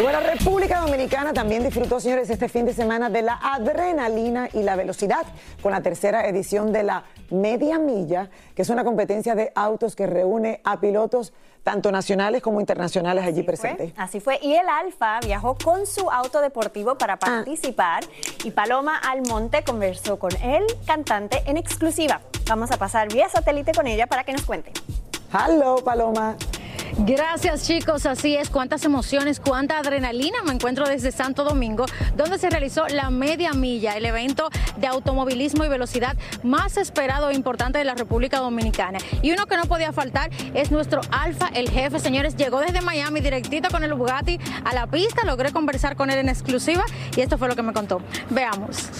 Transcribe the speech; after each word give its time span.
Bueno, 0.00 0.20
República 0.20 0.80
Dominicana 0.80 1.32
también 1.32 1.64
disfrutó, 1.64 2.00
señores, 2.00 2.30
este 2.30 2.48
fin 2.48 2.64
de 2.66 2.72
semana 2.72 3.10
de 3.10 3.22
la 3.22 3.38
adrenalina 3.42 4.48
y 4.52 4.62
la 4.62 4.76
velocidad 4.76 5.26
con 5.60 5.72
la 5.72 5.80
tercera 5.80 6.26
edición 6.28 6.72
de 6.72 6.84
la 6.84 7.04
Media 7.30 7.78
Milla, 7.78 8.30
que 8.54 8.62
es 8.62 8.70
una 8.70 8.84
competencia 8.84 9.34
de 9.34 9.52
autos 9.54 9.96
que 9.96 10.06
reúne 10.06 10.60
a 10.64 10.80
pilotos 10.80 11.32
tanto 11.64 11.92
nacionales 11.92 12.42
como 12.42 12.60
internacionales 12.60 13.26
allí 13.26 13.42
presentes. 13.42 13.92
Así 13.96 14.20
fue. 14.20 14.38
Y 14.40 14.54
el 14.54 14.68
Alfa 14.68 15.20
viajó 15.20 15.56
con 15.62 15.86
su 15.86 16.10
auto 16.10 16.40
deportivo 16.40 16.96
para 16.96 17.18
participar 17.18 18.04
y 18.44 18.52
Paloma 18.52 18.96
Almonte 18.96 19.62
conversó 19.64 20.18
con 20.18 20.30
el 20.42 20.64
cantante 20.86 21.42
en 21.46 21.56
exclusiva. 21.56 22.20
Vamos 22.48 22.70
a 22.70 22.78
pasar 22.78 23.12
vía 23.12 23.28
satélite 23.28 23.72
con 23.72 23.86
ella 23.86 24.06
para 24.06 24.24
que 24.24 24.32
nos 24.32 24.42
cuente. 24.42 24.72
Hello, 25.32 25.76
Paloma. 25.84 26.36
Gracias 27.00 27.62
chicos, 27.64 28.06
así 28.06 28.34
es, 28.34 28.50
cuántas 28.50 28.84
emociones, 28.84 29.38
cuánta 29.38 29.78
adrenalina 29.78 30.42
me 30.44 30.52
encuentro 30.52 30.88
desde 30.88 31.12
Santo 31.12 31.44
Domingo, 31.44 31.86
donde 32.16 32.38
se 32.38 32.50
realizó 32.50 32.88
la 32.88 33.08
media 33.10 33.52
milla, 33.52 33.96
el 33.96 34.04
evento 34.04 34.50
de 34.78 34.88
automovilismo 34.88 35.64
y 35.64 35.68
velocidad 35.68 36.16
más 36.42 36.76
esperado 36.76 37.30
e 37.30 37.34
importante 37.34 37.78
de 37.78 37.84
la 37.84 37.94
República 37.94 38.40
Dominicana. 38.40 38.98
Y 39.22 39.30
uno 39.30 39.46
que 39.46 39.56
no 39.56 39.66
podía 39.66 39.92
faltar 39.92 40.30
es 40.54 40.72
nuestro 40.72 41.00
Alfa, 41.12 41.48
el 41.54 41.70
jefe, 41.70 42.00
señores, 42.00 42.34
llegó 42.36 42.58
desde 42.58 42.80
Miami 42.80 43.20
directito 43.20 43.68
con 43.70 43.84
el 43.84 43.94
Bugatti 43.94 44.40
a 44.64 44.74
la 44.74 44.88
pista, 44.88 45.24
logré 45.24 45.52
conversar 45.52 45.94
con 45.94 46.10
él 46.10 46.18
en 46.18 46.28
exclusiva 46.28 46.84
y 47.16 47.20
esto 47.20 47.38
fue 47.38 47.46
lo 47.46 47.54
que 47.54 47.62
me 47.62 47.72
contó. 47.72 48.02
Veamos. 48.28 48.90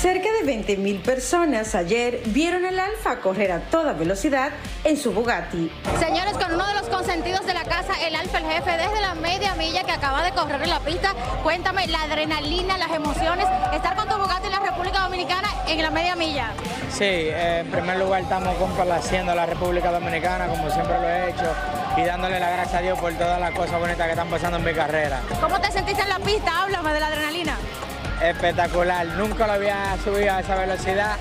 Cerca 0.00 0.32
de 0.32 0.46
20 0.46 0.78
mil 0.78 1.02
personas 1.02 1.74
ayer 1.74 2.22
vieron 2.24 2.64
al 2.64 2.80
Alfa 2.80 3.20
correr 3.20 3.52
a 3.52 3.60
toda 3.60 3.92
velocidad 3.92 4.48
en 4.82 4.96
su 4.96 5.12
Bugatti. 5.12 5.70
Señores, 5.98 6.32
con 6.38 6.54
uno 6.54 6.66
de 6.66 6.72
los 6.72 6.88
consentidos 6.88 7.44
de 7.44 7.52
la 7.52 7.64
casa, 7.64 7.92
el 8.00 8.14
Alfa, 8.14 8.38
el 8.38 8.46
jefe, 8.46 8.70
desde 8.78 8.98
la 8.98 9.14
media 9.14 9.54
milla 9.56 9.84
que 9.84 9.92
acaba 9.92 10.22
de 10.22 10.32
correr 10.32 10.62
en 10.62 10.70
la 10.70 10.80
pista, 10.80 11.12
cuéntame 11.42 11.86
la 11.88 12.04
adrenalina, 12.04 12.78
las 12.78 12.92
emociones, 12.92 13.44
estar 13.74 13.94
con 13.94 14.08
tu 14.08 14.16
Bugatti 14.16 14.46
en 14.46 14.52
la 14.52 14.60
República 14.60 15.00
Dominicana 15.00 15.48
en 15.68 15.82
la 15.82 15.90
media 15.90 16.16
milla. 16.16 16.52
Sí, 16.90 17.04
eh, 17.04 17.58
en 17.58 17.70
primer 17.70 17.98
lugar 17.98 18.22
estamos 18.22 18.56
complaciendo 18.56 19.32
a 19.32 19.34
la 19.34 19.44
República 19.44 19.92
Dominicana, 19.92 20.48
como 20.48 20.70
siempre 20.70 20.98
lo 20.98 21.08
he 21.10 21.28
hecho, 21.28 21.52
y 21.98 22.04
dándole 22.04 22.40
la 22.40 22.48
gracia 22.48 22.78
a 22.78 22.80
Dios 22.80 22.98
por 22.98 23.12
todas 23.12 23.38
las 23.38 23.50
cosas 23.50 23.78
bonitas 23.78 24.06
que 24.06 24.12
están 24.12 24.30
pasando 24.30 24.56
en 24.56 24.64
mi 24.64 24.72
carrera. 24.72 25.20
¿Cómo 25.42 25.60
te 25.60 25.70
sentiste 25.70 26.00
en 26.00 26.08
la 26.08 26.20
pista? 26.20 26.62
Háblame 26.62 26.94
de 26.94 27.00
la 27.00 27.06
adrenalina. 27.08 27.58
Espectacular, 28.22 29.06
nunca 29.06 29.46
lo 29.46 29.54
había 29.54 29.96
subido 30.04 30.34
a 30.34 30.40
esa 30.40 30.54
velocidad, 30.54 31.16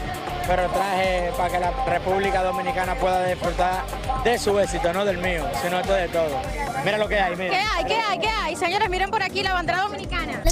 pero 0.46 0.70
traje 0.70 1.32
para 1.38 1.50
que 1.50 1.60
la 1.60 1.72
República 1.86 2.44
Dominicana 2.44 2.96
pueda 2.96 3.26
disfrutar 3.26 3.84
de 4.24 4.38
su 4.38 4.60
éxito, 4.60 4.92
no 4.92 5.06
del 5.06 5.18
mío, 5.18 5.46
sino 5.64 5.82
de 5.82 6.10
todo. 6.10 6.42
Mira 6.84 6.98
lo 6.98 7.08
que 7.08 7.20
hay, 7.20 7.36
mira. 7.38 7.52
¿Qué 7.52 7.64
hay? 7.78 7.86
¿Qué 7.86 7.96
hay? 7.96 8.20
¿Qué 8.20 8.28
hay? 8.28 8.56
Señores, 8.56 8.90
miren 8.90 9.10
por 9.10 9.24
aquí 9.24 9.44
la 9.44 9.54
bandera 9.54 9.82
dominicana. 9.82 10.44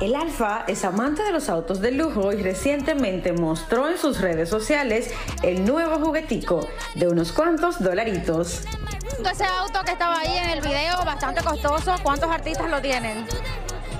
El 0.00 0.14
Alfa 0.14 0.62
es 0.68 0.84
amante 0.84 1.24
de 1.24 1.32
los 1.32 1.48
autos 1.48 1.80
de 1.80 1.90
lujo 1.90 2.32
y 2.32 2.40
recientemente 2.40 3.32
mostró 3.32 3.88
en 3.88 3.98
sus 3.98 4.20
redes 4.20 4.48
sociales 4.48 5.10
el 5.42 5.64
nuevo 5.64 5.98
juguetico 5.98 6.68
de 6.94 7.08
unos 7.08 7.32
cuantos 7.32 7.82
dolaritos. 7.82 8.62
Ese 9.28 9.44
auto 9.44 9.80
que 9.84 9.92
estaba 9.92 10.20
ahí 10.20 10.36
en 10.36 10.50
el 10.50 10.60
video, 10.60 11.04
bastante 11.04 11.42
costoso, 11.42 11.96
¿cuántos 12.04 12.30
artistas 12.30 12.70
lo 12.70 12.80
tienen? 12.80 13.26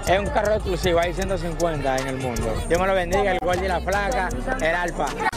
Es 0.07 0.21
un 0.21 0.27
carro 0.27 0.55
exclusivo, 0.55 1.01
hay 1.01 1.13
150 1.13 1.97
en 1.97 2.07
el 2.07 2.17
mundo. 2.19 2.55
Dios 2.69 2.81
me 2.81 2.87
lo 2.87 2.95
bendiga, 2.95 3.33
el 3.33 3.39
gol 3.41 3.57
y 3.63 3.67
la 3.67 3.81
placa, 3.81 4.29
el 4.61 4.75
Alfa. 4.75 5.28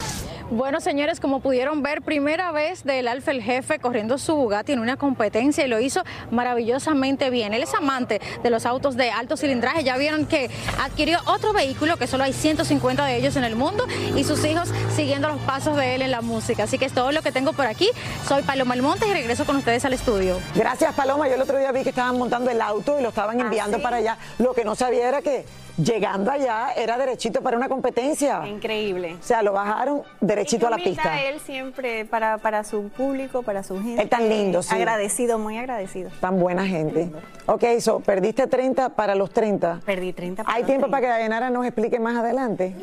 Bueno, 0.51 0.81
señores, 0.81 1.21
como 1.21 1.39
pudieron 1.39 1.81
ver, 1.81 2.01
primera 2.01 2.51
vez 2.51 2.83
del 2.83 3.07
Alfa 3.07 3.31
el 3.31 3.41
Jefe 3.41 3.79
corriendo 3.79 4.17
su 4.17 4.35
Bugatti 4.35 4.73
en 4.73 4.79
una 4.79 4.97
competencia 4.97 5.63
y 5.63 5.69
lo 5.69 5.79
hizo 5.79 6.03
maravillosamente 6.29 7.29
bien. 7.29 7.53
Él 7.53 7.63
es 7.63 7.73
amante 7.73 8.19
de 8.43 8.49
los 8.49 8.65
autos 8.65 8.97
de 8.97 9.11
alto 9.11 9.37
cilindraje. 9.37 9.85
Ya 9.85 9.95
vieron 9.95 10.25
que 10.25 10.49
adquirió 10.77 11.19
otro 11.25 11.53
vehículo, 11.53 11.95
que 11.95 12.05
solo 12.05 12.25
hay 12.25 12.33
150 12.33 13.05
de 13.05 13.15
ellos 13.15 13.37
en 13.37 13.45
el 13.45 13.55
mundo, 13.55 13.87
y 14.17 14.25
sus 14.25 14.43
hijos 14.43 14.67
siguiendo 14.93 15.29
los 15.29 15.39
pasos 15.39 15.77
de 15.77 15.95
él 15.95 16.01
en 16.01 16.11
la 16.11 16.19
música. 16.19 16.63
Así 16.63 16.77
que 16.77 16.83
es 16.83 16.91
todo 16.91 17.13
lo 17.13 17.21
que 17.21 17.31
tengo 17.31 17.53
por 17.53 17.65
aquí. 17.65 17.87
Soy 18.27 18.43
Paloma 18.43 18.73
Almonte 18.73 19.07
y 19.07 19.13
regreso 19.13 19.45
con 19.45 19.55
ustedes 19.55 19.85
al 19.85 19.93
estudio. 19.93 20.37
Gracias, 20.53 20.93
Paloma. 20.95 21.29
Yo 21.29 21.35
el 21.35 21.41
otro 21.41 21.59
día 21.59 21.71
vi 21.71 21.83
que 21.83 21.91
estaban 21.91 22.17
montando 22.17 22.51
el 22.51 22.59
auto 22.59 22.99
y 22.99 23.01
lo 23.01 23.07
estaban 23.07 23.39
enviando 23.39 23.81
para 23.81 23.97
allá. 23.97 24.17
Lo 24.37 24.53
que 24.53 24.65
no 24.65 24.75
sabía 24.75 25.07
era 25.07 25.21
que 25.21 25.45
llegando 25.77 26.31
allá 26.31 26.73
era 26.75 26.97
derechito 26.97 27.41
para 27.41 27.57
una 27.57 27.69
competencia. 27.69 28.45
Increíble. 28.47 29.17
O 29.19 29.23
sea, 29.23 29.41
lo 29.41 29.53
bajaron 29.53 30.03
derechito 30.19 30.67
a 30.67 30.69
la 30.69 30.77
pista. 30.77 31.21
Él 31.21 31.39
siempre 31.39 32.05
para, 32.05 32.37
para 32.37 32.63
su 32.63 32.89
público, 32.89 33.43
para 33.43 33.63
su 33.63 33.81
gente. 33.81 34.01
Él 34.01 34.09
tan 34.09 34.29
lindo, 34.29 34.61
sí. 34.63 34.75
Agradecido, 34.75 35.39
muy 35.39 35.57
agradecido. 35.57 36.09
Tan 36.19 36.39
buena 36.39 36.65
gente. 36.65 37.11
Ok, 37.45 37.63
so, 37.79 37.99
perdiste 37.99 38.47
30 38.47 38.89
para 38.89 39.15
los 39.15 39.31
30. 39.31 39.81
Perdí 39.85 40.13
30 40.13 40.43
para 40.43 40.55
¿Hay 40.55 40.61
los 40.61 40.67
tiempo 40.67 40.87
30. 40.87 40.91
para 40.91 41.01
que 41.01 41.07
Dayanara 41.07 41.49
nos 41.49 41.65
explique 41.65 41.99
más 41.99 42.15
adelante? 42.15 42.75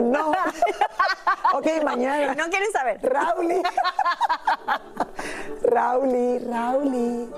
No. 0.00 0.30
ok, 1.54 1.66
mañana. 1.84 2.34
No 2.34 2.48
quieren 2.50 2.70
saber. 2.72 3.00
Rauli. 3.02 3.62
Rauli, 5.62 6.38
Rauli. 6.38 7.28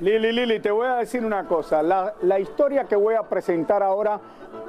Lili, 0.00 0.32
Lili, 0.32 0.58
te 0.58 0.72
voy 0.72 0.88
a 0.88 0.96
decir 0.96 1.24
una 1.24 1.44
cosa. 1.44 1.82
La, 1.82 2.40
historia 2.40 2.84
que 2.84 2.96
voy 2.96 3.14
a 3.14 3.22
presentar 3.22 3.82
ahora 3.82 4.20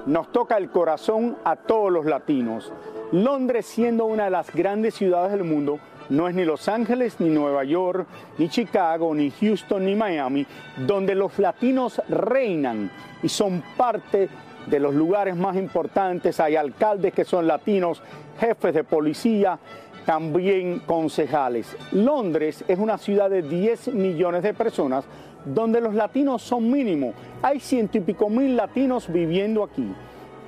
nos 0.05 0.31
toca 0.31 0.55
el 0.57 0.69
corazón 0.69 1.37
a 1.43 1.55
todos 1.55 1.91
los 1.91 2.05
latinos. 2.05 2.71
Londres, 3.11 3.65
siendo 3.65 4.05
una 4.05 4.25
de 4.25 4.29
las 4.29 4.53
grandes 4.53 4.93
ciudades 4.93 5.31
del 5.31 5.43
mundo, 5.43 5.79
no 6.09 6.27
es 6.27 6.35
ni 6.35 6.45
Los 6.45 6.69
Ángeles, 6.69 7.19
ni 7.19 7.29
Nueva 7.29 7.63
York, 7.63 8.07
ni 8.37 8.49
Chicago, 8.49 9.15
ni 9.15 9.31
Houston, 9.31 9.85
ni 9.85 9.95
Miami, 9.95 10.45
donde 10.85 11.15
los 11.15 11.39
latinos 11.39 11.99
reinan 12.07 12.91
y 13.23 13.29
son 13.29 13.63
parte 13.75 14.29
de 14.67 14.79
los 14.79 14.93
lugares 14.93 15.35
más 15.35 15.55
importantes. 15.55 16.39
Hay 16.39 16.55
alcaldes 16.55 17.13
que 17.13 17.25
son 17.25 17.47
latinos, 17.47 18.03
jefes 18.39 18.75
de 18.75 18.83
policía, 18.83 19.57
también 20.05 20.79
concejales. 20.79 21.75
Londres 21.91 22.63
es 22.67 22.77
una 22.79 22.97
ciudad 22.97 23.29
de 23.29 23.41
10 23.41 23.93
millones 23.93 24.43
de 24.43 24.53
personas 24.53 25.05
donde 25.45 25.81
los 25.81 25.93
latinos 25.93 26.41
son 26.41 26.71
mínimos. 26.71 27.13
Hay 27.41 27.59
ciento 27.59 27.97
y 27.97 28.01
pico 28.01 28.29
mil 28.29 28.55
latinos 28.55 29.11
viviendo 29.11 29.63
aquí. 29.63 29.87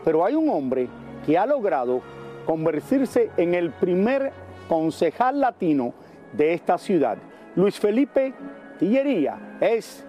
Pero 0.03 0.25
hay 0.25 0.35
un 0.35 0.49
hombre 0.49 0.87
que 1.25 1.37
ha 1.37 1.45
logrado 1.45 2.01
convertirse 2.45 3.31
en 3.37 3.53
el 3.53 3.71
primer 3.71 4.31
concejal 4.69 5.39
latino 5.39 5.93
de 6.33 6.53
esta 6.53 6.77
ciudad. 6.77 7.17
Luis 7.55 7.79
Felipe 7.79 8.33
Tillería 8.79 9.57
es 9.59 10.05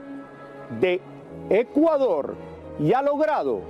de 0.81 1.01
Ecuador 1.49 2.37
y 2.79 2.93
ha 2.93 3.03
logrado 3.03 3.61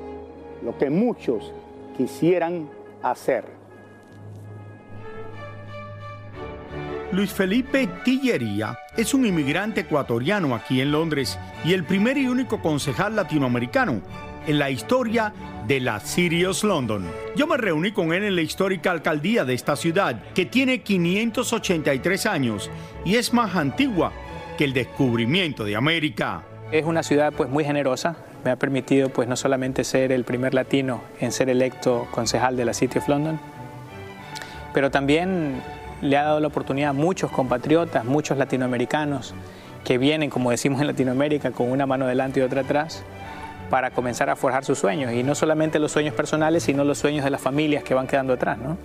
lo 0.62 0.76
que 0.76 0.90
muchos 0.90 1.52
quisieran 1.96 2.68
hacer. 3.02 3.57
Luis 7.18 7.32
Felipe 7.32 7.88
Tillería 8.04 8.78
es 8.96 9.12
un 9.12 9.26
inmigrante 9.26 9.80
ecuatoriano 9.80 10.54
aquí 10.54 10.80
en 10.80 10.92
Londres 10.92 11.36
y 11.64 11.72
el 11.72 11.82
primer 11.82 12.16
y 12.16 12.28
único 12.28 12.62
concejal 12.62 13.16
latinoamericano 13.16 14.02
en 14.46 14.60
la 14.60 14.70
historia 14.70 15.32
de 15.66 15.80
la 15.80 15.98
City 15.98 16.44
of 16.44 16.62
London. 16.62 17.10
Yo 17.34 17.48
me 17.48 17.56
reuní 17.56 17.90
con 17.90 18.12
él 18.12 18.22
en 18.22 18.36
la 18.36 18.42
histórica 18.42 18.92
alcaldía 18.92 19.44
de 19.44 19.54
esta 19.54 19.74
ciudad, 19.74 20.22
que 20.32 20.46
tiene 20.46 20.82
583 20.82 22.26
años 22.26 22.70
y 23.04 23.16
es 23.16 23.32
más 23.32 23.56
antigua 23.56 24.12
que 24.56 24.62
el 24.62 24.72
descubrimiento 24.72 25.64
de 25.64 25.74
América. 25.74 26.44
Es 26.70 26.84
una 26.84 27.02
ciudad 27.02 27.32
pues 27.36 27.50
muy 27.50 27.64
generosa, 27.64 28.14
me 28.44 28.52
ha 28.52 28.56
permitido 28.56 29.08
pues 29.08 29.26
no 29.26 29.34
solamente 29.34 29.82
ser 29.82 30.12
el 30.12 30.22
primer 30.22 30.54
latino 30.54 31.02
en 31.18 31.32
ser 31.32 31.50
electo 31.50 32.06
concejal 32.12 32.56
de 32.56 32.64
la 32.64 32.74
City 32.74 32.98
of 32.98 33.08
London, 33.08 33.40
pero 34.72 34.92
también 34.92 35.60
le 36.00 36.16
ha 36.16 36.24
dado 36.24 36.40
la 36.40 36.48
oportunidad 36.48 36.90
a 36.90 36.92
muchos 36.92 37.30
compatriotas, 37.30 38.04
muchos 38.04 38.38
latinoamericanos 38.38 39.34
que 39.84 39.98
vienen, 39.98 40.30
como 40.30 40.50
decimos 40.50 40.80
en 40.80 40.86
Latinoamérica, 40.86 41.50
con 41.50 41.70
una 41.70 41.86
mano 41.86 42.06
delante 42.06 42.40
y 42.40 42.42
otra 42.42 42.62
atrás, 42.62 43.02
para 43.70 43.90
comenzar 43.90 44.30
a 44.30 44.36
forjar 44.36 44.64
sus 44.64 44.78
sueños. 44.78 45.12
Y 45.12 45.22
no 45.22 45.34
solamente 45.34 45.78
los 45.78 45.92
sueños 45.92 46.14
personales, 46.14 46.62
sino 46.62 46.84
los 46.84 46.98
sueños 46.98 47.24
de 47.24 47.30
las 47.30 47.40
familias 47.40 47.84
que 47.84 47.94
van 47.94 48.06
quedando 48.06 48.32
atrás, 48.32 48.58
¿no? 48.58 48.76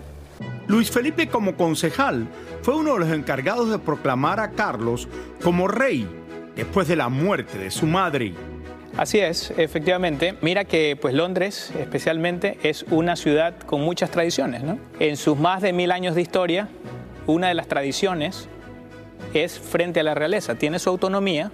Luis 0.68 0.90
Felipe 0.90 1.28
como 1.28 1.56
concejal 1.56 2.28
fue 2.62 2.76
uno 2.76 2.94
de 2.94 3.00
los 3.00 3.12
encargados 3.12 3.70
de 3.70 3.80
proclamar 3.80 4.40
a 4.40 4.52
Carlos 4.52 5.08
como 5.44 5.68
rey 5.68 6.08
después 6.56 6.88
de 6.88 6.96
la 6.96 7.10
muerte 7.10 7.58
de 7.58 7.70
su 7.70 7.86
madre. 7.86 8.34
Así 8.96 9.20
es, 9.20 9.52
efectivamente. 9.58 10.36
Mira 10.42 10.66
que 10.66 10.98
pues 11.00 11.16
Londres 11.16 11.74
especialmente 11.78 12.58
es 12.64 12.86
una 12.92 13.16
ciudad 13.16 13.58
con 13.60 13.82
muchas 13.82 14.12
tradiciones. 14.12 14.64
¿no? 14.64 14.78
En 15.00 15.18
sus 15.18 15.38
más 15.38 15.62
de 15.62 15.74
mil 15.74 15.92
años 15.92 16.16
de 16.16 16.22
historia, 16.22 16.70
una 17.28 17.48
de 17.48 17.54
las 17.54 17.68
tradiciones 17.68 18.50
es 19.34 19.60
frente 19.60 20.02
a 20.02 20.04
la 20.04 20.14
realeza. 20.14 20.56
Tiene 20.56 20.80
su 20.80 20.90
autonomía, 20.90 21.52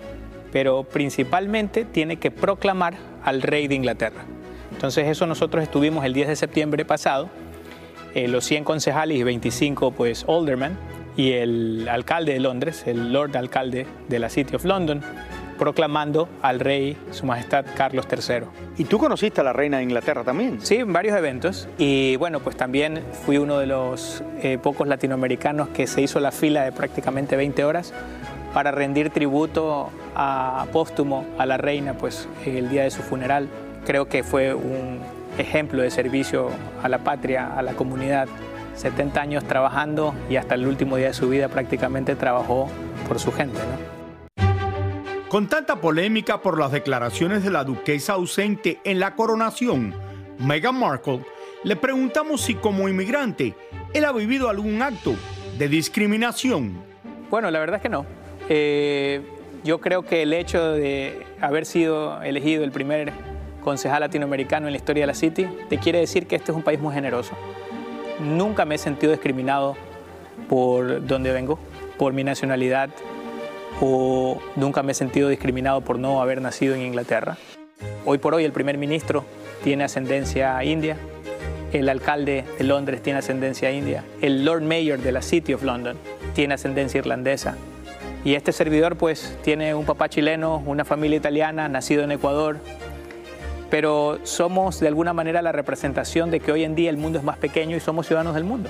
pero 0.51 0.83
principalmente 0.83 1.85
tiene 1.85 2.17
que 2.17 2.31
proclamar 2.31 2.95
al 3.23 3.41
rey 3.41 3.67
de 3.67 3.75
Inglaterra. 3.75 4.23
Entonces 4.71 5.07
eso 5.07 5.25
nosotros 5.25 5.63
estuvimos 5.63 6.05
el 6.05 6.13
10 6.13 6.29
de 6.29 6.35
septiembre 6.35 6.85
pasado, 6.85 7.29
eh, 8.15 8.27
los 8.27 8.45
100 8.45 8.63
concejales 8.63 9.17
y 9.17 9.23
25 9.23 9.91
pues 9.91 10.25
aldermen 10.27 10.77
y 11.15 11.33
el 11.33 11.87
alcalde 11.89 12.33
de 12.33 12.39
Londres, 12.39 12.83
el 12.85 13.11
Lord 13.11 13.35
Alcalde 13.35 13.85
de 14.07 14.19
la 14.19 14.29
City 14.29 14.55
of 14.55 14.65
London, 14.65 15.01
proclamando 15.59 16.29
al 16.41 16.59
rey, 16.59 16.97
su 17.11 17.25
majestad 17.25 17.65
Carlos 17.75 18.07
III. 18.09 18.45
¿Y 18.77 18.85
tú 18.85 18.97
conociste 18.97 19.41
a 19.41 19.43
la 19.43 19.53
reina 19.53 19.77
de 19.77 19.83
Inglaterra 19.83 20.23
también? 20.23 20.59
Sí, 20.61 20.77
en 20.77 20.93
varios 20.93 21.15
eventos. 21.15 21.67
Y 21.77 22.15
bueno, 22.15 22.39
pues 22.39 22.55
también 22.55 23.03
fui 23.25 23.37
uno 23.37 23.59
de 23.59 23.67
los 23.67 24.23
eh, 24.41 24.57
pocos 24.57 24.87
latinoamericanos 24.87 25.67
que 25.69 25.85
se 25.85 26.01
hizo 26.01 26.19
la 26.19 26.31
fila 26.31 26.63
de 26.63 26.71
prácticamente 26.71 27.35
20 27.35 27.63
horas 27.65 27.93
para 28.53 28.71
rendir 28.71 29.11
tributo 29.11 29.89
a 30.15 30.65
póstumo 30.71 31.25
a 31.37 31.45
la 31.45 31.57
reina, 31.57 31.93
pues 31.93 32.27
el 32.45 32.69
día 32.69 32.83
de 32.83 32.91
su 32.91 33.03
funeral. 33.03 33.49
Creo 33.85 34.07
que 34.07 34.23
fue 34.23 34.53
un 34.53 34.99
ejemplo 35.37 35.81
de 35.81 35.91
servicio 35.91 36.49
a 36.81 36.89
la 36.89 36.99
patria, 36.99 37.55
a 37.55 37.61
la 37.61 37.73
comunidad. 37.73 38.27
70 38.75 39.19
años 39.19 39.43
trabajando 39.43 40.13
y 40.29 40.37
hasta 40.37 40.55
el 40.55 40.65
último 40.65 40.95
día 40.95 41.07
de 41.07 41.13
su 41.13 41.27
vida 41.27 41.49
prácticamente 41.49 42.15
trabajó 42.15 42.69
por 43.09 43.19
su 43.19 43.33
gente, 43.33 43.59
¿no? 43.59 43.98
Con 45.29 45.47
tanta 45.47 45.75
polémica 45.75 46.41
por 46.41 46.57
las 46.57 46.71
declaraciones 46.71 47.43
de 47.43 47.51
la 47.51 47.63
duquesa 47.63 48.13
ausente 48.13 48.79
en 48.83 48.99
la 48.99 49.13
coronación, 49.13 49.93
Meghan 50.39 50.73
Markle, 50.73 51.23
le 51.63 51.75
preguntamos 51.75 52.41
si 52.41 52.55
como 52.55 52.89
inmigrante 52.89 53.53
él 53.93 54.05
ha 54.05 54.11
vivido 54.11 54.49
algún 54.49 54.81
acto 54.81 55.13
de 55.59 55.67
discriminación. 55.67 56.81
Bueno, 57.29 57.51
la 57.51 57.59
verdad 57.59 57.75
es 57.75 57.83
que 57.83 57.89
no. 57.89 58.07
Eh, 58.49 59.21
yo 59.63 59.79
creo 59.79 60.01
que 60.01 60.23
el 60.23 60.33
hecho 60.33 60.71
de 60.71 61.27
haber 61.39 61.67
sido 61.67 62.23
elegido 62.23 62.63
el 62.63 62.71
primer 62.71 63.13
concejal 63.63 63.99
latinoamericano 63.99 64.65
en 64.65 64.73
la 64.73 64.77
historia 64.77 65.03
de 65.03 65.07
la 65.07 65.13
City 65.13 65.47
te 65.69 65.77
quiere 65.77 65.99
decir 65.99 66.25
que 66.25 66.37
este 66.37 66.51
es 66.51 66.57
un 66.57 66.63
país 66.63 66.79
muy 66.79 66.95
generoso. 66.95 67.33
Nunca 68.19 68.65
me 68.65 68.75
he 68.75 68.77
sentido 68.79 69.11
discriminado 69.11 69.77
por 70.49 71.05
donde 71.05 71.31
vengo, 71.31 71.59
por 71.99 72.13
mi 72.13 72.23
nacionalidad, 72.23 72.89
o 73.81 74.39
nunca 74.55 74.83
me 74.83 74.91
he 74.91 74.95
sentido 74.95 75.29
discriminado 75.29 75.81
por 75.81 75.99
no 75.99 76.21
haber 76.21 76.41
nacido 76.41 76.75
en 76.75 76.81
Inglaterra. 76.81 77.37
Hoy 78.05 78.17
por 78.17 78.33
hoy 78.33 78.43
el 78.43 78.51
primer 78.51 78.77
ministro 78.77 79.25
tiene 79.63 79.83
ascendencia 79.83 80.63
india, 80.63 80.97
el 81.71 81.87
alcalde 81.87 82.45
de 82.57 82.63
Londres 82.63 83.01
tiene 83.01 83.19
ascendencia 83.19 83.71
india, 83.71 84.03
el 84.21 84.43
Lord 84.43 84.63
Mayor 84.63 84.99
de 84.99 85.11
la 85.11 85.21
City 85.21 85.53
of 85.53 85.63
London 85.63 85.97
tiene 86.33 86.53
ascendencia 86.53 86.99
irlandesa. 86.99 87.55
Y 88.25 88.35
este 88.35 88.51
servidor 88.51 88.97
pues 88.97 89.37
tiene 89.43 89.73
un 89.73 89.85
papá 89.85 90.09
chileno, 90.09 90.61
una 90.65 90.83
familia 90.83 91.17
italiana, 91.17 91.69
nacido 91.69 92.03
en 92.03 92.11
Ecuador, 92.11 92.57
pero 93.69 94.19
somos 94.23 94.79
de 94.79 94.87
alguna 94.87 95.13
manera 95.13 95.41
la 95.41 95.51
representación 95.51 96.31
de 96.31 96.39
que 96.39 96.51
hoy 96.51 96.63
en 96.63 96.75
día 96.75 96.89
el 96.89 96.97
mundo 96.97 97.19
es 97.19 97.23
más 97.23 97.37
pequeño 97.37 97.77
y 97.77 97.79
somos 97.79 98.07
ciudadanos 98.07 98.35
del 98.35 98.43
mundo. 98.43 98.69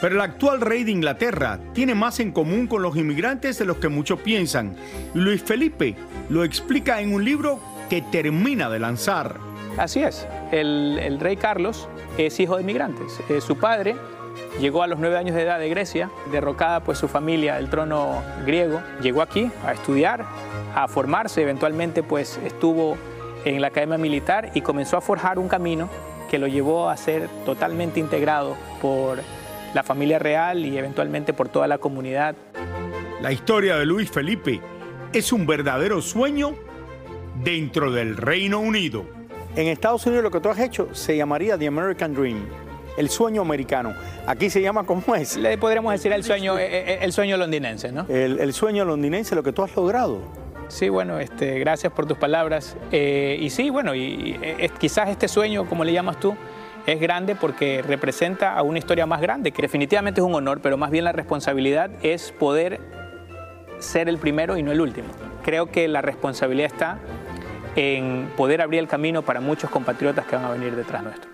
Pero 0.00 0.14
el 0.14 0.20
actual 0.20 0.60
rey 0.60 0.84
de 0.84 0.92
Inglaterra 0.92 1.58
tiene 1.74 1.94
más 1.94 2.20
en 2.20 2.32
común 2.32 2.66
con 2.66 2.82
los 2.82 2.96
inmigrantes 2.96 3.58
de 3.58 3.66
los 3.66 3.76
que 3.76 3.88
muchos 3.88 4.20
piensan. 4.20 4.76
Luis 5.14 5.42
Felipe 5.42 5.94
lo 6.30 6.42
explica 6.42 7.00
en 7.00 7.12
un 7.12 7.24
libro 7.24 7.60
que 7.90 8.00
termina 8.02 8.70
de 8.70 8.78
lanzar. 8.78 9.36
Así 9.76 10.02
es, 10.02 10.26
el, 10.52 10.98
el 11.02 11.20
rey 11.20 11.36
Carlos 11.36 11.88
es 12.18 12.40
hijo 12.40 12.56
de 12.56 12.62
inmigrantes. 12.62 13.20
Eh, 13.28 13.40
su 13.40 13.58
padre 13.58 13.96
llegó 14.58 14.82
a 14.82 14.86
los 14.86 14.98
nueve 14.98 15.16
años 15.16 15.36
de 15.36 15.42
edad 15.42 15.58
de 15.58 15.68
Grecia, 15.68 16.10
derrocada 16.32 16.80
pues 16.80 16.98
su 16.98 17.08
familia 17.08 17.56
del 17.56 17.68
trono 17.68 18.22
griego, 18.46 18.80
llegó 19.02 19.22
aquí 19.22 19.50
a 19.64 19.72
estudiar, 19.72 20.24
a 20.74 20.88
formarse, 20.88 21.42
eventualmente 21.42 22.02
pues 22.02 22.38
estuvo 22.44 22.96
en 23.44 23.60
la 23.60 23.68
academia 23.68 23.98
militar 23.98 24.50
y 24.54 24.60
comenzó 24.60 24.96
a 24.96 25.00
forjar 25.00 25.38
un 25.38 25.48
camino 25.48 25.88
que 26.30 26.38
lo 26.38 26.46
llevó 26.46 26.88
a 26.88 26.96
ser 26.96 27.28
totalmente 27.44 28.00
integrado 28.00 28.56
por 28.80 29.18
la 29.74 29.82
familia 29.82 30.18
real 30.18 30.64
y 30.64 30.76
eventualmente 30.76 31.32
por 31.32 31.48
toda 31.48 31.66
la 31.66 31.78
comunidad. 31.78 32.34
La 33.22 33.32
historia 33.32 33.76
de 33.76 33.86
Luis 33.86 34.10
Felipe 34.10 34.60
es 35.12 35.32
un 35.32 35.46
verdadero 35.46 36.00
sueño 36.00 36.54
dentro 37.42 37.92
del 37.92 38.16
Reino 38.16 38.60
Unido. 38.60 39.04
En 39.56 39.66
Estados 39.66 40.06
Unidos 40.06 40.22
lo 40.22 40.30
que 40.30 40.40
tú 40.40 40.48
has 40.48 40.58
hecho 40.58 40.94
se 40.94 41.16
llamaría 41.16 41.58
The 41.58 41.66
American 41.66 42.14
Dream, 42.14 42.46
el 42.96 43.08
sueño 43.08 43.42
americano. 43.42 43.94
Aquí 44.26 44.48
se 44.48 44.62
llama 44.62 44.84
como 44.84 45.14
es. 45.14 45.36
Le 45.36 45.58
podríamos 45.58 45.92
decir 45.92 46.12
el 46.12 46.22
sueño, 46.24 46.58
eh, 46.58 46.98
el 47.02 47.12
sueño 47.12 47.36
londinense, 47.36 47.90
¿no? 47.90 48.06
El, 48.08 48.38
el 48.38 48.52
sueño 48.52 48.84
londinense, 48.84 49.34
lo 49.34 49.42
que 49.42 49.52
tú 49.52 49.62
has 49.62 49.74
logrado. 49.74 50.20
Sí, 50.70 50.88
bueno, 50.88 51.18
este, 51.18 51.58
gracias 51.58 51.92
por 51.92 52.06
tus 52.06 52.16
palabras. 52.16 52.76
Eh, 52.92 53.36
y 53.40 53.50
sí, 53.50 53.70
bueno, 53.70 53.92
y, 53.94 54.38
eh, 54.40 54.70
quizás 54.78 55.08
este 55.08 55.26
sueño, 55.26 55.68
como 55.68 55.84
le 55.84 55.92
llamas 55.92 56.20
tú, 56.20 56.36
es 56.86 57.00
grande 57.00 57.34
porque 57.34 57.82
representa 57.82 58.56
a 58.56 58.62
una 58.62 58.78
historia 58.78 59.06
más 59.06 59.20
grande, 59.20 59.52
que 59.52 59.62
definitivamente 59.62 60.20
es 60.20 60.26
un 60.26 60.34
honor, 60.34 60.60
pero 60.62 60.76
más 60.76 60.90
bien 60.90 61.04
la 61.04 61.12
responsabilidad 61.12 61.90
es 62.02 62.32
poder 62.32 62.80
ser 63.78 64.08
el 64.08 64.18
primero 64.18 64.56
y 64.56 64.62
no 64.62 64.72
el 64.72 64.80
último. 64.80 65.08
Creo 65.42 65.66
que 65.66 65.88
la 65.88 66.02
responsabilidad 66.02 66.72
está 66.72 66.98
en 67.76 68.30
poder 68.36 68.60
abrir 68.60 68.80
el 68.80 68.88
camino 68.88 69.22
para 69.22 69.40
muchos 69.40 69.70
compatriotas 69.70 70.26
que 70.26 70.36
van 70.36 70.44
a 70.44 70.50
venir 70.50 70.74
detrás 70.74 71.02
nuestro. 71.02 71.30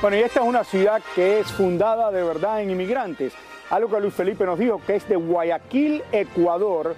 Bueno, 0.00 0.16
y 0.16 0.20
esta 0.20 0.40
es 0.40 0.46
una 0.46 0.62
ciudad 0.62 1.02
que 1.14 1.40
es 1.40 1.48
fundada 1.48 2.12
de 2.12 2.22
verdad 2.22 2.62
en 2.62 2.70
inmigrantes. 2.70 3.32
Algo 3.70 3.90
que 3.90 4.00
Luis 4.00 4.14
Felipe 4.14 4.46
nos 4.46 4.58
dijo, 4.58 4.80
que 4.86 4.96
es 4.96 5.08
de 5.08 5.16
Guayaquil, 5.16 6.02
Ecuador, 6.12 6.94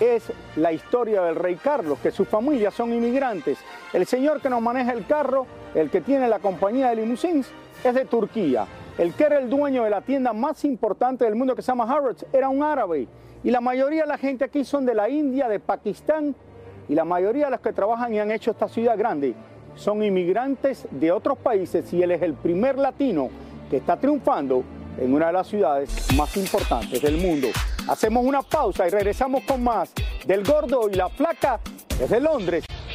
es 0.00 0.32
la 0.56 0.72
historia 0.72 1.22
del 1.22 1.36
rey 1.36 1.56
Carlos, 1.56 1.98
que 2.02 2.10
sus 2.10 2.26
familias 2.26 2.74
son 2.74 2.92
inmigrantes. 2.92 3.58
El 3.92 4.06
señor 4.06 4.40
que 4.40 4.48
nos 4.48 4.62
maneja 4.62 4.92
el 4.92 5.04
carro, 5.06 5.46
el 5.74 5.90
que 5.90 6.00
tiene 6.00 6.28
la 6.28 6.38
compañía 6.38 6.90
de 6.90 6.96
limusines, 6.96 7.50
es 7.82 7.94
de 7.94 8.04
Turquía. 8.04 8.66
El 8.96 9.14
que 9.14 9.24
era 9.24 9.38
el 9.38 9.50
dueño 9.50 9.82
de 9.82 9.90
la 9.90 10.00
tienda 10.00 10.32
más 10.32 10.64
importante 10.64 11.24
del 11.24 11.34
mundo 11.34 11.56
que 11.56 11.62
se 11.62 11.72
llama 11.72 11.92
Harrods 11.92 12.24
era 12.32 12.48
un 12.48 12.62
árabe. 12.62 13.08
Y 13.42 13.50
la 13.50 13.60
mayoría 13.60 14.02
de 14.02 14.08
la 14.08 14.18
gente 14.18 14.44
aquí 14.44 14.64
son 14.64 14.86
de 14.86 14.94
la 14.94 15.08
India, 15.08 15.48
de 15.48 15.58
Pakistán, 15.58 16.36
y 16.88 16.94
la 16.94 17.04
mayoría 17.04 17.46
de 17.46 17.52
los 17.52 17.60
que 17.60 17.72
trabajan 17.72 18.14
y 18.14 18.20
han 18.20 18.30
hecho 18.30 18.50
esta 18.50 18.68
ciudad 18.68 18.96
grande 18.96 19.34
son 19.76 20.02
inmigrantes 20.02 20.86
de 20.90 21.12
otros 21.12 21.38
países 21.38 21.92
y 21.92 22.02
él 22.02 22.10
es 22.10 22.22
el 22.22 22.34
primer 22.34 22.76
latino 22.76 23.30
que 23.70 23.78
está 23.78 23.96
triunfando 23.96 24.64
en 24.98 25.14
una 25.14 25.28
de 25.28 25.32
las 25.32 25.46
ciudades 25.46 26.08
más 26.16 26.36
importantes 26.36 27.00
del 27.00 27.16
mundo. 27.16 27.48
Hacemos 27.88 28.24
una 28.24 28.42
pausa 28.42 28.86
y 28.86 28.90
regresamos 28.90 29.42
con 29.44 29.62
más 29.62 29.92
del 30.26 30.44
gordo 30.44 30.88
y 30.90 30.94
la 30.94 31.08
flaca 31.08 31.60
desde 31.98 32.20
Londres 32.20 32.64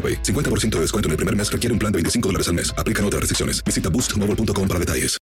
AroPay. 0.00 0.22
50% 0.22 0.76
de 0.76 0.80
descuento 0.80 1.08
en 1.08 1.10
el 1.12 1.16
primer 1.18 1.36
mes 1.36 1.52
requiere 1.52 1.74
un 1.74 1.78
plan 1.78 1.92
de 1.92 1.98
25 1.98 2.28
dólares 2.28 2.48
al 2.48 2.54
mes. 2.54 2.72
Aplican 2.78 3.04
otras 3.04 3.20
restricciones. 3.20 3.62
Visita 3.62 3.90
boostmobile.com 3.90 4.66
para 4.66 4.80
detalles. 4.80 5.20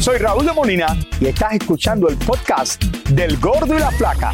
Soy 0.00 0.16
Raúl 0.16 0.46
de 0.46 0.52
Molina 0.52 0.96
y 1.20 1.26
estás 1.26 1.52
escuchando 1.52 2.08
el 2.08 2.16
podcast 2.16 2.82
del 3.10 3.36
Gordo 3.38 3.76
y 3.76 3.78
la 3.78 3.90
Flaca. 3.90 4.32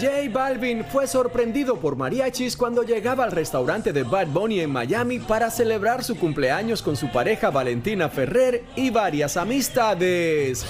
J 0.00 0.08
Balvin 0.32 0.84
fue 0.84 1.06
sorprendido 1.06 1.78
por 1.78 1.94
mariachis 1.94 2.56
cuando 2.56 2.82
llegaba 2.82 3.22
al 3.22 3.30
restaurante 3.30 3.92
de 3.92 4.02
Bad 4.02 4.26
Bunny 4.28 4.58
en 4.58 4.70
Miami 4.70 5.20
para 5.20 5.48
celebrar 5.48 6.02
su 6.02 6.16
cumpleaños 6.16 6.82
con 6.82 6.96
su 6.96 7.12
pareja 7.12 7.50
Valentina 7.50 8.08
Ferrer 8.08 8.64
y 8.74 8.90
varias 8.90 9.36
amistades. 9.36 10.66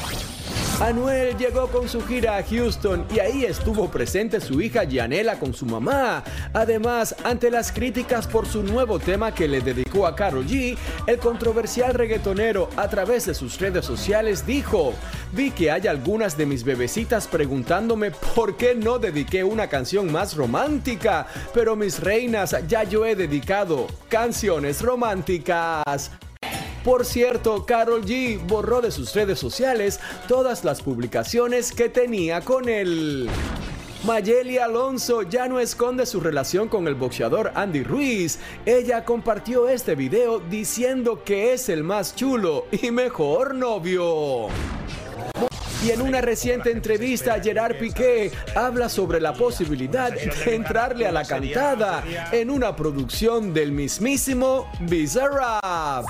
Anuel 0.83 1.37
llegó 1.39 1.69
con 1.69 1.89
su 1.89 2.05
gira 2.05 2.37
a 2.37 2.43
Houston 2.43 3.07
y 3.15 3.21
ahí 3.21 3.45
estuvo 3.45 3.89
presente 3.89 4.41
su 4.41 4.61
hija 4.61 4.83
Gianela 4.85 5.39
con 5.39 5.55
su 5.55 5.65
mamá. 5.65 6.25
Además, 6.53 7.15
ante 7.23 7.53
las 7.53 7.71
críticas 7.71 8.27
por 8.27 8.47
su 8.47 8.65
nuevo 8.65 8.99
tema 8.99 9.33
que 9.33 9.47
le 9.47 9.61
dedicó 9.61 10.09
a 10.09 10.17
Karol 10.17 10.45
G, 10.45 10.77
el 11.07 11.19
controversial 11.19 11.95
reggaetonero 11.95 12.69
a 12.77 12.89
través 12.89 13.27
de 13.27 13.35
sus 13.35 13.61
redes 13.61 13.85
sociales 13.85 14.45
dijo, 14.45 14.93
vi 15.31 15.53
que 15.53 15.71
hay 15.71 15.87
algunas 15.87 16.37
de 16.37 16.47
mis 16.47 16.65
bebecitas 16.65 17.29
preguntándome 17.29 18.11
por 18.35 18.57
qué 18.57 18.75
no 18.75 18.99
dediqué 18.99 19.45
una 19.45 19.69
canción 19.69 20.11
más 20.11 20.35
romántica, 20.35 21.29
pero 21.55 21.77
mis 21.77 22.01
reinas 22.01 22.57
ya 22.67 22.83
yo 22.83 23.07
he 23.07 23.15
dedicado 23.15 23.87
canciones 24.09 24.83
románticas. 24.83 26.11
Por 26.85 27.05
cierto, 27.05 27.65
Carol 27.65 28.05
G 28.05 28.45
borró 28.47 28.81
de 28.81 28.91
sus 28.91 29.15
redes 29.15 29.39
sociales 29.39 30.01
todas 30.27 30.65
las 30.65 30.83
publicaciones 30.83 31.73
que 31.73 31.89
tenía 31.89 32.41
con 32.41 32.69
él. 32.69 33.31
Mayeli 34.05 34.59
Alonso 34.59 35.23
ya 35.23 35.47
no 35.47 35.61
esconde 35.61 36.07
su 36.07 36.19
relación 36.19 36.69
con 36.69 36.89
el 36.89 36.97
boxeador 36.97 37.53
Andy 37.55 37.85
Ruiz. 37.85 38.41
Ella 38.67 39.05
compartió 39.05 39.69
este 39.69 39.95
video 39.95 40.41
diciendo 40.41 41.23
que 41.25 41.53
es 41.53 41.69
el 41.69 41.85
más 41.85 42.17
chulo 42.17 42.67
y 42.73 42.91
mejor 42.91 43.55
novio. 43.55 44.49
Y 45.85 45.91
en 45.91 46.03
una 46.03 46.21
reciente 46.21 46.73
entrevista, 46.73 47.41
Gerard 47.41 47.79
Piqué 47.79 48.33
habla 48.57 48.89
sobre 48.89 49.21
la 49.21 49.35
posibilidad 49.35 50.13
de 50.13 50.55
entrarle 50.55 51.07
a 51.07 51.13
la 51.13 51.25
cantada 51.25 52.03
en 52.33 52.51
una 52.51 52.75
producción 52.75 53.55
del 53.55 53.71
mismísimo 53.71 54.69
Bizarrap. 54.81 56.07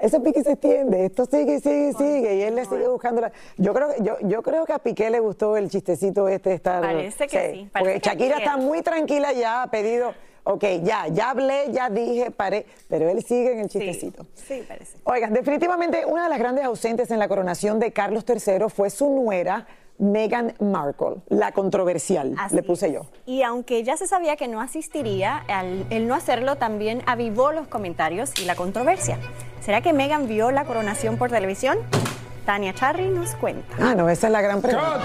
Ese 0.00 0.20
pique 0.20 0.42
se 0.42 0.52
extiende, 0.52 1.04
esto 1.04 1.26
sigue, 1.26 1.60
sigue, 1.60 1.92
sigue, 1.92 2.34
y 2.36 2.42
él 2.42 2.54
le 2.54 2.64
sigue 2.64 2.88
buscando 2.88 3.20
la... 3.20 3.32
Yo 3.58 3.74
creo, 3.74 3.88
yo, 4.00 4.16
yo 4.22 4.42
creo 4.42 4.64
que 4.64 4.72
a 4.72 4.78
Piqué 4.78 5.10
le 5.10 5.20
gustó 5.20 5.56
el 5.56 5.68
chistecito 5.68 6.28
este 6.28 6.50
de 6.50 6.54
estar... 6.56 6.80
Parece 6.80 7.26
que 7.26 7.52
sí, 7.52 7.68
parece 7.70 7.70
porque 7.72 8.00
que 8.00 8.08
Shakira 8.08 8.36
quiere. 8.36 8.44
está 8.44 8.56
muy 8.56 8.80
tranquila 8.82 9.32
ya, 9.32 9.62
ha 9.62 9.70
pedido, 9.70 10.14
ok, 10.44 10.64
ya, 10.82 11.08
ya 11.08 11.30
hablé, 11.30 11.66
ya 11.72 11.90
dije, 11.90 12.30
paré, 12.30 12.64
pero 12.88 13.08
él 13.08 13.22
sigue 13.22 13.52
en 13.52 13.60
el 13.60 13.68
chistecito. 13.68 14.26
Sí, 14.34 14.64
parece. 14.66 14.96
Oigan, 15.04 15.34
definitivamente 15.34 16.06
una 16.06 16.24
de 16.24 16.30
las 16.30 16.38
grandes 16.38 16.64
ausentes 16.64 17.10
en 17.10 17.18
la 17.18 17.28
coronación 17.28 17.78
de 17.78 17.92
Carlos 17.92 18.24
III 18.26 18.68
fue 18.68 18.88
su 18.88 19.10
nuera, 19.10 19.66
Meghan 19.98 20.54
Markle, 20.60 21.16
la 21.28 21.52
controversial, 21.52 22.34
Así 22.38 22.56
le 22.56 22.62
puse 22.62 22.92
yo. 22.92 23.06
Y 23.26 23.42
aunque 23.42 23.82
ya 23.84 23.96
se 23.96 24.06
sabía 24.06 24.36
que 24.36 24.48
no 24.48 24.60
asistiría, 24.60 25.38
al, 25.48 25.86
el 25.90 26.08
no 26.08 26.14
hacerlo 26.14 26.56
también 26.56 27.02
avivó 27.06 27.52
los 27.52 27.68
comentarios 27.68 28.32
y 28.40 28.44
la 28.44 28.54
controversia. 28.54 29.18
¿Será 29.60 29.80
que 29.80 29.92
Meghan 29.92 30.28
vio 30.28 30.50
la 30.50 30.64
coronación 30.64 31.16
por 31.16 31.30
televisión? 31.30 31.78
Tania 32.44 32.74
Charry 32.74 33.08
nos 33.08 33.34
cuenta. 33.36 33.74
Ah, 33.80 33.94
no, 33.94 34.08
esa 34.08 34.26
es 34.26 34.32
la 34.32 34.42
gran 34.42 34.60
pregunta. 34.60 35.00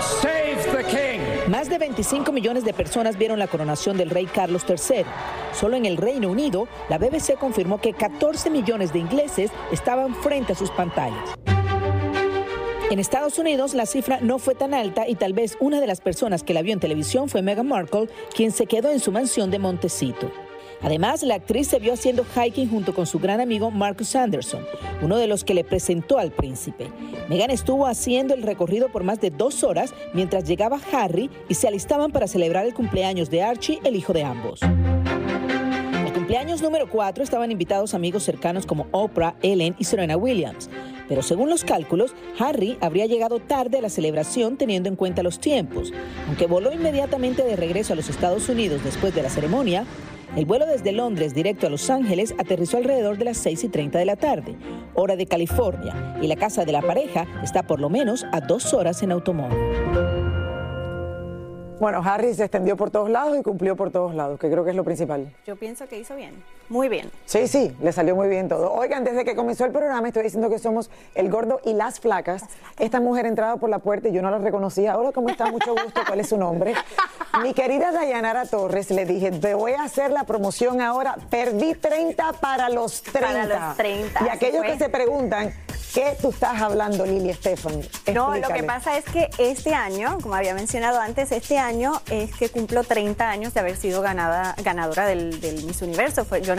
Más 1.48 1.70
de 1.70 1.78
25 1.78 2.32
millones 2.32 2.66
de 2.66 2.74
personas 2.74 3.18
vieron 3.18 3.40
la 3.40 3.48
coronación 3.48 3.98
del 3.98 4.10
rey 4.10 4.26
Carlos 4.26 4.66
III. 4.68 5.06
Solo 5.54 5.78
en 5.78 5.86
el 5.86 5.98
Reino 5.98 6.30
Unido, 6.30 6.68
la 6.90 6.98
BBC 6.98 7.36
confirmó 7.40 7.80
que 7.80 7.94
14 7.94 8.50
millones 8.50 8.92
de 8.92 9.00
ingleses 9.00 9.52
estaban 9.72 10.14
frente 10.16 10.54
a 10.54 10.56
sus 10.56 10.72
pantallas. 10.72 11.38
En 12.90 12.98
Estados 12.98 13.38
Unidos 13.38 13.76
la 13.76 13.86
cifra 13.86 14.20
no 14.20 14.40
fue 14.40 14.56
tan 14.56 14.74
alta 14.74 15.08
y 15.08 15.14
tal 15.14 15.34
vez 15.34 15.58
una 15.60 15.80
de 15.80 15.86
las 15.86 16.02
personas 16.02 16.42
que 16.42 16.56
la 16.56 16.64
vio 16.64 16.74
en 16.74 16.80
televisión 16.80 17.30
fue 17.30 17.44
Meghan 17.44 17.68
Markle, 17.68 18.10
quien 18.36 18.52
se 18.52 18.66
quedó 18.66 18.90
en 18.90 19.00
su 19.00 19.12
mansión 19.12 19.52
de 19.52 19.60
Montecito. 19.60 20.32
Además, 20.82 21.22
la 21.22 21.36
actriz 21.36 21.68
se 21.68 21.78
vio 21.78 21.94
haciendo 21.94 22.26
hiking 22.26 22.68
junto 22.68 22.96
con 22.96 23.06
su 23.06 23.20
gran 23.20 23.42
amigo 23.42 23.70
Marcus 23.70 24.16
Anderson, 24.16 24.66
uno 25.04 25.18
de 25.18 25.28
los 25.28 25.44
que 25.44 25.54
le 25.54 25.64
presentó 25.64 26.18
al 26.18 26.32
príncipe. 26.32 26.88
Meghan 27.28 27.52
estuvo 27.52 27.86
haciendo 27.86 28.34
el 28.34 28.42
recorrido 28.42 28.90
por 28.90 29.04
más 29.04 29.22
de 29.22 29.30
dos 29.30 29.64
horas 29.64 29.94
mientras 30.14 30.46
llegaba 30.46 30.80
Harry 30.92 31.30
y 31.48 31.54
se 31.54 31.68
alistaban 31.68 32.12
para 32.12 32.28
celebrar 32.28 32.66
el 32.66 32.74
cumpleaños 32.74 33.30
de 33.30 33.44
Archie, 33.44 33.80
el 33.84 33.98
hijo 33.98 34.14
de 34.14 34.24
ambos. 34.24 34.62
El 34.64 36.14
cumpleaños 36.14 36.64
número 36.64 36.90
4 36.90 37.24
estaban 37.24 37.52
invitados 37.52 37.94
amigos 37.94 38.24
cercanos 38.24 38.66
como 38.66 38.88
Oprah, 38.92 39.36
Ellen 39.44 39.76
y 39.78 39.84
Serena 39.84 40.18
Williams. 40.18 40.72
Pero 41.10 41.24
según 41.24 41.50
los 41.50 41.66
cálculos, 41.66 42.14
Harry 42.38 42.78
habría 42.80 43.08
llegado 43.08 43.40
tarde 43.40 43.80
a 43.80 43.82
la 43.82 43.90
celebración 43.90 44.56
teniendo 44.56 44.88
en 44.88 44.96
cuenta 44.96 45.24
los 45.24 45.40
tiempos. 45.40 45.92
Aunque 46.28 46.46
voló 46.46 46.72
inmediatamente 46.72 47.44
de 47.44 47.56
regreso 47.56 47.94
a 47.94 47.96
los 47.96 48.10
Estados 48.10 48.48
Unidos 48.48 48.84
después 48.84 49.14
de 49.14 49.24
la 49.24 49.30
ceremonia, 49.30 49.86
el 50.36 50.46
vuelo 50.46 50.68
desde 50.68 50.92
Londres 50.92 51.34
directo 51.34 51.66
a 51.66 51.72
Los 51.72 51.90
Ángeles 51.90 52.36
aterrizó 52.38 52.78
alrededor 52.78 53.18
de 53.18 53.26
las 53.26 53.38
6 53.38 53.64
y 53.64 53.70
30 53.70 53.98
de 53.98 54.06
la 54.06 54.16
tarde, 54.16 54.56
hora 54.94 55.16
de 55.16 55.26
California, 55.26 56.18
y 56.22 56.28
la 56.28 56.36
casa 56.36 56.66
de 56.66 56.72
la 56.72 56.84
pareja 56.84 57.26
está 57.44 57.64
por 57.64 57.80
lo 57.80 57.90
menos 57.90 58.28
a 58.32 58.40
dos 58.40 58.76
horas 58.76 59.02
en 59.02 59.12
automóvil. 59.12 60.29
Bueno, 61.80 62.02
Harry 62.04 62.34
se 62.34 62.44
extendió 62.44 62.76
por 62.76 62.92
todos 62.92 63.10
lados 63.10 63.38
y 63.40 63.42
cumplió 63.42 63.78
por 63.78 63.90
todos 63.90 64.14
lados, 64.14 64.38
que 64.38 64.52
creo 64.52 64.66
que 64.66 64.72
es 64.72 64.76
lo 64.76 64.84
principal. 64.84 65.34
Yo 65.48 65.56
pienso 65.56 65.88
que 65.88 65.98
hizo 65.98 66.14
bien, 66.14 66.44
muy 66.68 66.90
bien. 66.90 67.10
Sí, 67.26 67.48
sí, 67.48 67.74
le 67.82 67.94
salió 67.94 68.18
muy 68.18 68.28
bien 68.28 68.50
todo. 68.50 68.74
Oigan, 68.74 69.06
desde 69.06 69.24
que 69.24 69.34
comenzó 69.34 69.64
el 69.64 69.72
programa 69.72 70.10
estoy 70.10 70.24
diciendo 70.24 70.50
que 70.50 70.60
somos 70.60 70.92
el 71.16 71.30
gordo 71.30 71.62
y 71.64 71.72
las 71.72 72.02
flacas. 72.02 72.44
Esta 72.78 73.00
mujer 73.00 73.26
entraba 73.28 73.56
por 73.56 73.70
la 73.70 73.80
puerta 73.80 74.10
y 74.10 74.12
yo 74.12 74.22
no 74.22 74.30
la 74.30 74.40
reconocía. 74.40 74.98
Hola, 74.98 75.14
¿cómo 75.14 75.30
está? 75.30 75.50
Mucho 75.50 75.72
gusto. 75.72 76.02
¿Cuál 76.06 76.20
es 76.20 76.28
su 76.28 76.38
nombre? 76.38 76.74
Mi 77.44 77.54
querida 77.54 77.94
Dayanara 77.94 78.46
Torres, 78.46 78.92
le 78.92 79.06
dije, 79.06 79.32
te 79.32 79.54
voy 79.54 79.72
a 79.72 79.84
hacer 79.84 80.12
la 80.12 80.26
promoción 80.26 80.82
ahora. 80.82 81.16
Perdí 81.30 81.76
30 81.76 82.34
para 82.42 82.70
los 82.70 83.02
30. 83.04 83.20
Para 83.22 83.46
los 83.46 83.78
30, 83.78 84.26
Y 84.26 84.28
aquellos 84.28 84.64
que 84.64 84.78
se 84.78 84.90
preguntan, 84.90 85.54
¿qué 85.94 86.16
tú 86.22 86.30
estás 86.30 86.62
hablando, 86.62 87.06
Lili 87.06 87.30
Estefan? 87.30 87.82
No, 88.14 88.36
lo 88.36 88.48
que 88.50 88.64
pasa 88.64 88.98
es 88.98 89.06
que 89.06 89.30
este 89.38 89.74
año, 89.74 90.18
como 90.22 90.36
había 90.36 90.54
mencionado 90.54 91.00
antes, 91.00 91.32
este 91.32 91.58
año 91.58 92.02
es 92.10 92.36
que 92.36 92.50
cumplo 92.50 92.84
30 92.84 93.30
años 93.30 93.54
de 93.54 93.60
haber 93.60 93.78
sido 93.78 94.02
ganada, 94.02 94.56
ganadora 94.64 95.06
del, 95.06 95.40
del 95.42 95.64
Miss 95.64 95.82
Universo. 95.82 96.26
Fue, 96.26 96.42
yo 96.42 96.56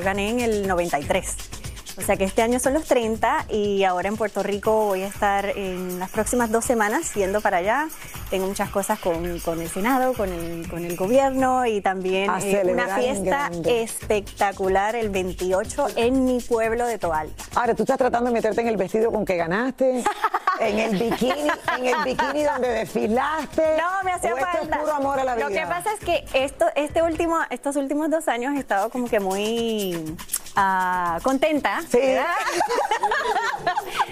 gané 0.00 0.30
en 0.30 0.40
el 0.40 0.66
93. 0.66 1.63
O 1.96 2.02
sea 2.02 2.16
que 2.16 2.24
este 2.24 2.42
año 2.42 2.58
son 2.58 2.74
los 2.74 2.84
30 2.84 3.46
y 3.50 3.84
ahora 3.84 4.08
en 4.08 4.16
Puerto 4.16 4.42
Rico 4.42 4.86
voy 4.86 5.02
a 5.02 5.06
estar 5.06 5.46
en 5.46 6.00
las 6.00 6.10
próximas 6.10 6.50
dos 6.50 6.64
semanas 6.64 7.14
yendo 7.14 7.40
para 7.40 7.58
allá. 7.58 7.88
Tengo 8.30 8.48
muchas 8.48 8.68
cosas 8.70 8.98
con, 8.98 9.38
con 9.40 9.60
el 9.60 9.68
Senado, 9.68 10.12
con 10.14 10.32
el, 10.32 10.68
con 10.68 10.84
el 10.84 10.96
gobierno 10.96 11.66
y 11.66 11.80
también 11.80 12.30
eh, 12.42 12.62
una 12.66 12.96
fiesta 12.96 13.50
espectacular 13.64 14.96
el 14.96 15.10
28 15.10 15.86
en 15.96 16.24
mi 16.24 16.40
pueblo 16.40 16.86
de 16.86 16.98
Toalta. 16.98 17.44
Ahora, 17.54 17.74
tú 17.74 17.84
estás 17.84 17.98
tratando 17.98 18.30
de 18.30 18.34
meterte 18.34 18.60
en 18.60 18.68
el 18.68 18.76
vestido 18.76 19.12
con 19.12 19.24
que 19.24 19.36
ganaste, 19.36 20.02
en 20.60 20.78
el 20.78 20.98
bikini, 20.98 21.48
en 21.78 21.86
el 21.86 22.04
bikini 22.04 22.42
donde 22.42 22.68
desfilaste. 22.68 23.76
No, 23.78 24.02
me 24.04 24.12
hacía 24.12 24.34
falta. 24.34 24.76
es 24.76 24.80
puro 24.80 24.94
amor 24.94 25.20
a 25.20 25.24
la 25.24 25.36
vida. 25.36 25.48
Lo 25.48 25.54
que 25.54 25.66
pasa 25.66 25.92
es 25.92 26.00
que 26.00 26.24
esto, 26.34 26.66
este 26.74 27.02
último, 27.02 27.38
estos 27.50 27.76
últimos 27.76 28.10
dos 28.10 28.26
años 28.26 28.54
he 28.56 28.58
estado 28.58 28.90
como 28.90 29.06
que 29.06 29.20
muy 29.20 30.16
ah, 30.56 31.18
contenta. 31.22 31.82
Sí. 31.90 31.98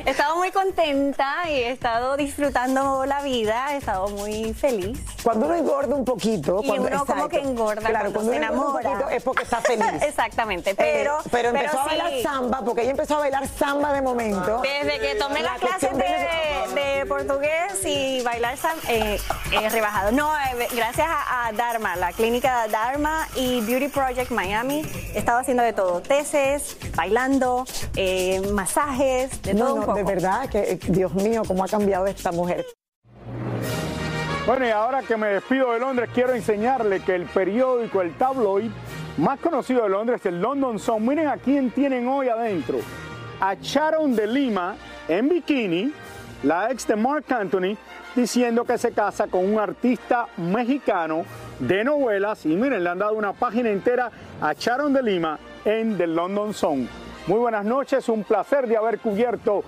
he 0.04 0.10
estado 0.10 0.36
muy 0.36 0.50
contenta 0.50 1.48
y 1.48 1.52
he 1.54 1.70
estado 1.70 2.16
disfrutando 2.16 3.04
la 3.06 3.22
vida, 3.22 3.74
he 3.74 3.76
estado 3.78 4.08
muy 4.08 4.52
feliz. 4.54 4.98
Cuando 5.22 5.46
uno 5.46 5.54
engorda 5.54 5.94
un 5.94 6.04
poquito, 6.04 6.60
Y 6.62 6.66
cuando, 6.66 6.88
uno 6.88 6.98
como 7.06 7.24
exacto. 7.24 7.28
que 7.28 7.38
engorda 7.38 7.88
claro, 7.88 8.12
cuando 8.12 8.32
se 8.32 8.38
uno 8.38 8.46
engorda 8.46 8.70
un 8.70 8.80
enamora. 8.80 8.90
poquito 8.90 9.10
es 9.10 9.22
porque 9.22 9.42
está 9.44 9.60
feliz. 9.60 9.86
Exactamente, 10.02 10.74
pero, 10.74 11.18
Eh, 11.20 11.28
pero 11.30 11.48
empezó 11.50 11.78
a 11.80 11.82
sí, 11.84 11.88
bailar 11.88 12.12
samba, 12.22 12.60
porque 12.64 12.82
ella 12.82 12.90
empezó 12.92 13.16
a 13.16 13.18
bailar 13.20 13.46
samba 13.48 13.92
de 13.92 14.02
momento. 14.02 14.62
Desde 14.62 14.98
que 14.98 15.14
tomé 15.16 15.42
La 15.42 15.50
las 15.52 15.58
clases 15.60 15.88
cuestión 15.90 15.98
viene- 15.98 16.18
de, 16.18 16.41
de 17.02 17.06
portugués 17.06 17.84
y 17.84 18.22
bailar 18.22 18.54
eh, 18.88 19.18
he 19.50 19.68
rebajado. 19.68 20.12
No, 20.12 20.32
eh, 20.36 20.68
gracias 20.74 21.06
a, 21.08 21.48
a 21.48 21.52
Dharma, 21.52 21.96
la 21.96 22.12
clínica 22.12 22.68
Dharma 22.68 23.26
y 23.34 23.60
Beauty 23.62 23.88
Project 23.88 24.30
Miami, 24.30 24.82
he 25.14 25.18
estado 25.18 25.38
haciendo 25.40 25.62
de 25.64 25.72
todo, 25.72 26.00
tesis, 26.00 26.76
bailando, 26.94 27.64
eh, 27.96 28.40
masajes, 28.52 29.42
de 29.42 29.54
todo 29.54 29.64
No, 29.68 29.74
un 29.74 29.80
poco. 29.80 29.94
de 29.94 30.04
verdad 30.04 30.48
que, 30.48 30.58
eh, 30.60 30.78
Dios 30.88 31.12
mío, 31.14 31.42
cómo 31.46 31.64
ha 31.64 31.68
cambiado 31.68 32.06
esta 32.06 32.30
mujer. 32.30 32.64
Bueno, 34.46 34.66
y 34.66 34.70
ahora 34.70 35.02
que 35.02 35.16
me 35.16 35.28
despido 35.28 35.72
de 35.72 35.80
Londres, 35.80 36.10
quiero 36.14 36.34
enseñarle 36.34 37.00
que 37.00 37.14
el 37.14 37.26
periódico, 37.26 38.00
el 38.02 38.16
tabloid 38.16 38.70
más 39.16 39.40
conocido 39.40 39.82
de 39.84 39.88
Londres, 39.88 40.24
el 40.26 40.40
London 40.40 40.78
Sun, 40.78 41.06
miren 41.06 41.28
a 41.28 41.36
quién 41.36 41.70
tienen 41.70 42.06
hoy 42.06 42.28
adentro. 42.28 42.78
A 43.40 43.54
Sharon 43.54 44.14
de 44.14 44.26
Lima 44.26 44.76
en 45.08 45.28
bikini, 45.28 45.92
la 46.42 46.70
ex 46.70 46.86
de 46.86 46.96
Mark 46.96 47.24
Anthony, 47.28 47.76
diciendo 48.14 48.64
que 48.64 48.78
se 48.78 48.92
casa 48.92 49.26
con 49.26 49.44
un 49.44 49.58
artista 49.58 50.26
mexicano 50.36 51.24
de 51.58 51.84
novelas. 51.84 52.44
Y 52.46 52.56
miren, 52.56 52.82
le 52.82 52.90
han 52.90 52.98
dado 52.98 53.14
una 53.14 53.32
página 53.32 53.70
entera 53.70 54.10
a 54.40 54.52
Sharon 54.52 54.92
de 54.92 55.02
Lima 55.02 55.38
en 55.64 55.96
The 55.96 56.06
London 56.06 56.52
Sun. 56.52 56.88
Muy 57.26 57.38
buenas 57.38 57.64
noches, 57.64 58.08
un 58.08 58.24
placer 58.24 58.66
de 58.66 58.76
haber 58.76 58.98
cubierto 58.98 59.62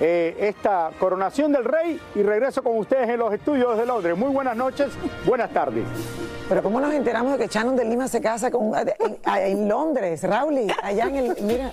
eh, 0.00 0.36
esta 0.38 0.90
coronación 0.98 1.52
del 1.52 1.64
rey 1.64 1.98
y 2.14 2.22
regreso 2.22 2.62
con 2.62 2.76
ustedes 2.76 3.08
en 3.08 3.18
los 3.18 3.32
estudios 3.32 3.76
de 3.76 3.86
Londres. 3.86 4.16
Muy 4.16 4.30
buenas 4.30 4.56
noches, 4.56 4.90
buenas 5.26 5.50
tardes. 5.50 5.84
Pero 6.48 6.62
¿cómo 6.62 6.80
nos 6.80 6.92
enteramos 6.94 7.32
de 7.32 7.44
que 7.44 7.52
Shannon 7.52 7.74
de 7.74 7.84
Lima 7.84 8.06
se 8.08 8.20
casa 8.20 8.50
con 8.50 8.72
en, 8.76 9.68
Londres, 9.68 10.22
Rauli, 10.22 10.66
allá 10.82 11.06
en 11.06 11.16
el, 11.16 11.36
mira, 11.42 11.70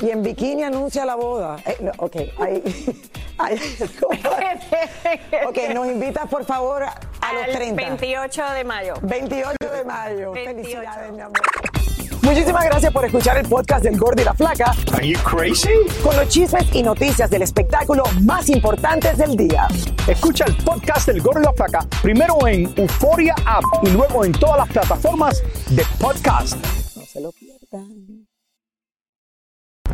y 0.00 0.10
en 0.10 0.22
bikini 0.22 0.62
anuncia 0.64 1.04
la 1.04 1.14
boda. 1.16 1.56
Eh, 1.66 1.76
no, 1.80 1.90
ok, 1.98 2.16
ahí, 2.40 2.62
ahí- 3.38 3.60
ok, 5.46 5.58
nos 5.74 5.86
invitas 5.86 6.28
por 6.28 6.44
favor 6.44 6.82
a 6.84 7.32
los 7.32 7.42
Al 7.44 7.52
30. 7.52 7.82
28 7.82 8.42
de 8.54 8.64
mayo. 8.64 8.94
28 9.02 9.56
de 9.72 9.84
mayo. 9.84 10.32
28. 10.32 10.50
Felicidades, 10.62 11.12
mi 11.12 11.20
amor. 11.20 11.38
Muchísimas 12.22 12.64
gracias 12.66 12.92
por 12.92 13.04
escuchar 13.06 13.38
el 13.38 13.48
podcast 13.48 13.82
del 13.84 13.96
Gordo 13.96 14.20
y 14.20 14.24
la 14.24 14.34
Flaca. 14.34 14.74
Are 14.92 15.06
you 15.08 15.18
crazy? 15.20 15.70
Con 16.02 16.14
los 16.16 16.28
chismes 16.28 16.66
y 16.74 16.82
noticias 16.82 17.30
del 17.30 17.42
espectáculo 17.42 18.02
más 18.22 18.50
importantes 18.50 19.16
del 19.16 19.34
día. 19.36 19.66
Escucha 20.06 20.44
el 20.46 20.54
podcast 20.56 21.06
del 21.08 21.22
Gordo 21.22 21.40
y 21.40 21.44
la 21.44 21.52
Flaca 21.54 21.86
primero 22.02 22.46
en 22.46 22.70
Euforia 22.76 23.34
App 23.46 23.64
y 23.82 23.90
luego 23.90 24.24
en 24.26 24.32
todas 24.32 24.58
las 24.58 24.68
plataformas 24.68 25.42
de 25.70 25.82
podcast. 25.98 26.56
No 26.96 27.02
se 27.06 27.20
lo 27.20 27.32
pierdan. 27.32 28.17